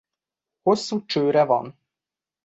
[0.61, 1.75] Hosszú csőre van.